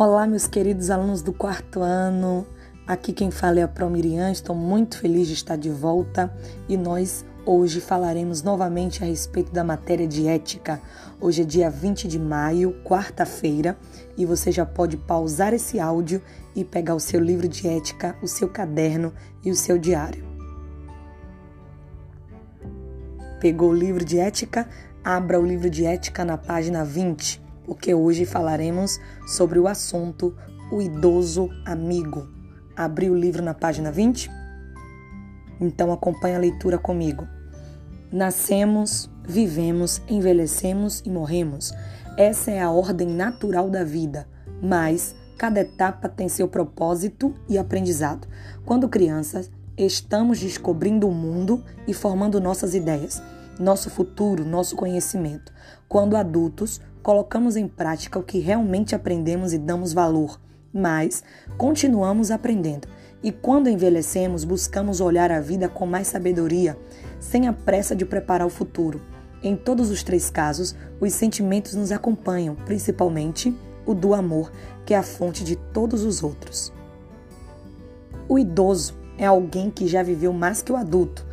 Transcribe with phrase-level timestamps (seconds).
[0.00, 2.46] Olá, meus queridos alunos do quarto ano.
[2.86, 4.30] Aqui quem fala é a Promirian.
[4.30, 6.32] Estou muito feliz de estar de volta
[6.68, 10.80] e nós hoje falaremos novamente a respeito da matéria de ética.
[11.20, 13.76] Hoje é dia 20 de maio, quarta-feira,
[14.16, 16.22] e você já pode pausar esse áudio
[16.54, 19.12] e pegar o seu livro de ética, o seu caderno
[19.44, 20.24] e o seu diário.
[23.40, 24.68] Pegou o livro de ética?
[25.02, 30.34] Abra o livro de ética na página 20 porque hoje falaremos sobre o assunto
[30.72, 32.26] o idoso amigo.
[32.74, 34.30] Abriu o livro na página 20?
[35.60, 37.28] Então acompanhe a leitura comigo.
[38.10, 41.74] Nascemos, vivemos, envelhecemos e morremos.
[42.16, 44.26] Essa é a ordem natural da vida,
[44.62, 48.26] mas cada etapa tem seu propósito e aprendizado.
[48.64, 53.22] Quando crianças, estamos descobrindo o mundo e formando nossas ideias,
[53.58, 55.52] nosso futuro, nosso conhecimento.
[55.88, 60.40] Quando adultos, colocamos em prática o que realmente aprendemos e damos valor,
[60.72, 61.22] mas
[61.56, 62.88] continuamos aprendendo.
[63.22, 66.78] E quando envelhecemos, buscamos olhar a vida com mais sabedoria,
[67.18, 69.02] sem a pressa de preparar o futuro.
[69.42, 74.52] Em todos os três casos, os sentimentos nos acompanham, principalmente o do amor,
[74.84, 76.72] que é a fonte de todos os outros.
[78.28, 81.26] O idoso é alguém que já viveu mais que o adulto.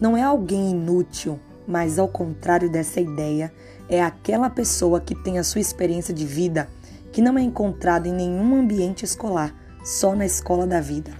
[0.00, 3.52] Não é alguém inútil, mas ao contrário dessa ideia,
[3.88, 6.68] é aquela pessoa que tem a sua experiência de vida
[7.12, 9.54] que não é encontrada em nenhum ambiente escolar,
[9.84, 11.12] só na escola da vida.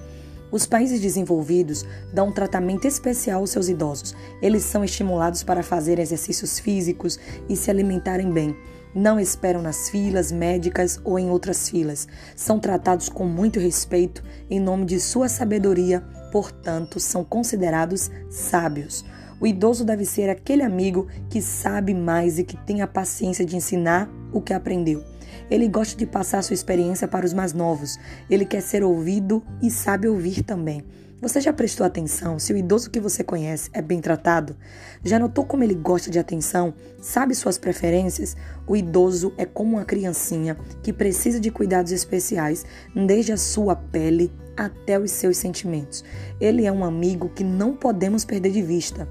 [0.50, 4.14] Os países desenvolvidos dão um tratamento especial aos seus idosos.
[4.40, 8.56] Eles são estimulados para fazer exercícios físicos e se alimentarem bem.
[8.94, 12.06] Não esperam nas filas médicas ou em outras filas.
[12.36, 16.00] São tratados com muito respeito em nome de sua sabedoria,
[16.30, 19.04] portanto, são considerados sábios.
[19.40, 23.56] O idoso deve ser aquele amigo que sabe mais e que tem a paciência de
[23.56, 25.02] ensinar o que aprendeu.
[25.50, 27.98] Ele gosta de passar sua experiência para os mais novos.
[28.30, 30.84] Ele quer ser ouvido e sabe ouvir também.
[31.20, 34.54] Você já prestou atenção se o idoso que você conhece é bem tratado?
[35.02, 36.74] Já notou como ele gosta de atenção?
[37.00, 38.36] Sabe suas preferências?
[38.66, 44.30] O idoso é como uma criancinha que precisa de cuidados especiais, desde a sua pele
[44.54, 46.04] até os seus sentimentos.
[46.38, 49.08] Ele é um amigo que não podemos perder de vista.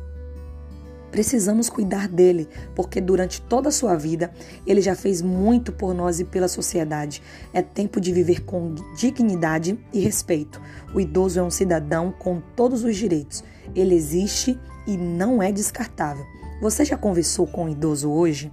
[1.13, 4.33] Precisamos cuidar dele, porque durante toda a sua vida
[4.65, 7.21] ele já fez muito por nós e pela sociedade.
[7.53, 10.59] É tempo de viver com dignidade e respeito.
[10.91, 13.43] O idoso é um cidadão com todos os direitos.
[13.75, 16.25] Ele existe e não é descartável.
[16.59, 18.51] Você já conversou com um idoso hoje?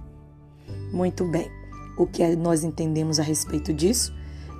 [0.93, 1.49] Muito bem.
[1.97, 4.13] O que nós entendemos a respeito disso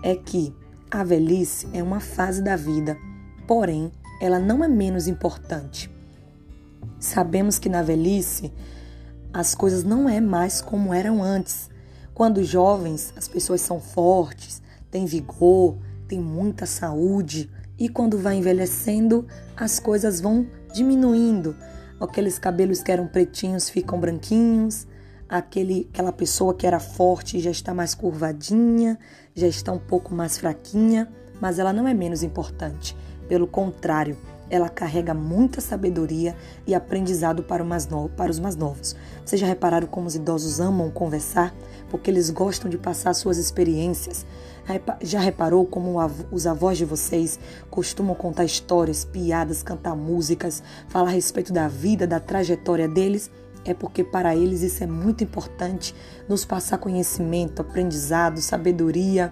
[0.04, 0.52] é que
[0.90, 2.98] a velhice é uma fase da vida,
[3.48, 6.01] porém, ela não é menos importante.
[7.00, 8.52] Sabemos que na velhice
[9.34, 11.70] as coisas não é mais como eram antes.
[12.14, 15.78] Quando jovens, as pessoas são fortes, têm vigor,
[16.08, 17.50] têm muita saúde,
[17.80, 19.26] e quando vai envelhecendo,
[19.56, 21.56] as coisas vão diminuindo.
[22.00, 24.86] Aqueles cabelos que eram pretinhos ficam branquinhos,
[25.28, 29.00] aquele, aquela pessoa que era forte já está mais curvadinha,
[29.34, 32.96] já está um pouco mais fraquinha, mas ela não é menos importante.
[33.28, 34.18] Pelo contrário,
[34.52, 36.36] ela carrega muita sabedoria
[36.68, 37.66] e aprendizado para,
[38.18, 38.98] para os mais novos.
[39.26, 41.56] Vocês já repararam como os idosos amam conversar?
[41.90, 44.26] Porque eles gostam de passar suas experiências.
[45.02, 45.96] Já reparou como
[46.30, 52.06] os avós de vocês costumam contar histórias, piadas, cantar músicas, falar a respeito da vida,
[52.06, 53.32] da trajetória deles?
[53.64, 55.96] É porque para eles isso é muito importante,
[56.28, 59.32] nos passar conhecimento, aprendizado, sabedoria.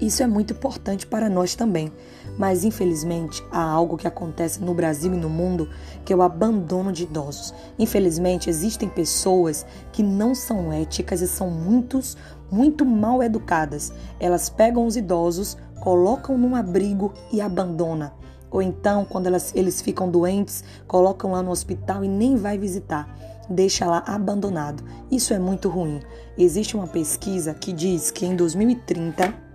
[0.00, 1.92] Isso é muito importante para nós também.
[2.36, 5.68] Mas infelizmente há algo que acontece no Brasil e no mundo
[6.04, 7.52] que é o abandono de idosos.
[7.78, 12.16] Infelizmente existem pessoas que não são éticas e são muitos,
[12.50, 13.92] muito mal educadas.
[14.20, 18.12] Elas pegam os idosos, colocam num abrigo e abandonam.
[18.50, 23.14] Ou então, quando elas, eles ficam doentes, colocam lá no hospital e nem vai visitar
[23.50, 24.84] deixa lá abandonado.
[25.10, 26.00] Isso é muito ruim.
[26.36, 29.47] Existe uma pesquisa que diz que em 2030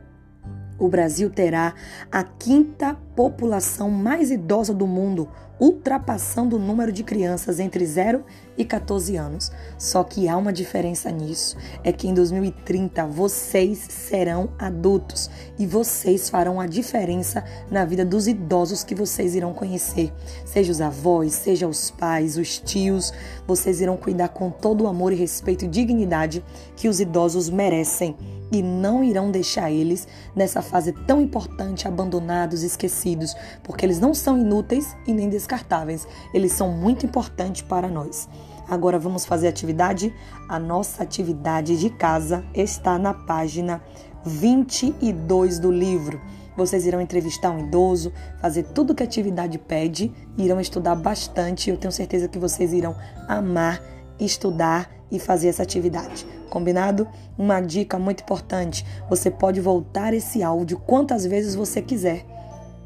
[0.83, 1.74] o Brasil terá
[2.12, 8.25] a quinta população mais idosa do mundo, ultrapassando o número de crianças entre 0
[8.57, 9.50] e 14 anos.
[9.77, 16.30] Só que há uma diferença nisso, é que em 2030 vocês serão adultos e vocês
[16.30, 20.12] farão a diferença na vida dos idosos que vocês irão conhecer.
[20.45, 23.13] Seja os avós, seja os pais, os tios,
[23.47, 26.44] vocês irão cuidar com todo o amor e respeito e dignidade
[26.75, 28.18] que os idosos merecem
[28.53, 34.38] e não irão deixar eles nessa fase tão importante abandonados, esquecidos, porque eles não são
[34.38, 38.29] inúteis e nem descartáveis, eles são muito importantes para nós.
[38.69, 40.13] Agora vamos fazer atividade?
[40.47, 43.81] A nossa atividade de casa está na página
[44.23, 46.21] 22 do livro.
[46.55, 51.71] Vocês irão entrevistar um idoso, fazer tudo que a atividade pede, irão estudar bastante.
[51.71, 52.95] Eu tenho certeza que vocês irão
[53.27, 53.81] amar
[54.19, 56.25] estudar e fazer essa atividade.
[56.50, 57.07] Combinado?
[57.38, 62.25] Uma dica muito importante: você pode voltar esse áudio quantas vezes você quiser.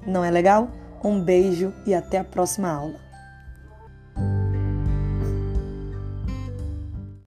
[0.06, 0.70] Não é legal?
[1.04, 3.07] Um beijo e até a próxima aula.